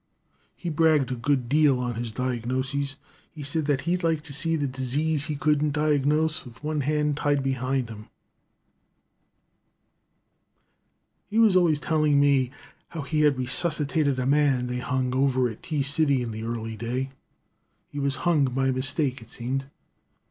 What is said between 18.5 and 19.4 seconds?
mistake, it